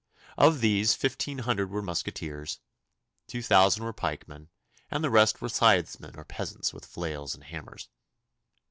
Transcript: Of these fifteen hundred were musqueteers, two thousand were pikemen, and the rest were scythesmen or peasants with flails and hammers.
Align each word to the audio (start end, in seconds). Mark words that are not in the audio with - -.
Of 0.35 0.61
these 0.61 0.95
fifteen 0.95 1.37
hundred 1.37 1.69
were 1.69 1.83
musqueteers, 1.83 2.57
two 3.27 3.43
thousand 3.43 3.83
were 3.83 3.93
pikemen, 3.93 4.49
and 4.89 5.03
the 5.03 5.11
rest 5.11 5.41
were 5.41 5.47
scythesmen 5.47 6.17
or 6.17 6.25
peasants 6.25 6.73
with 6.73 6.85
flails 6.87 7.35
and 7.35 7.43
hammers. 7.43 7.87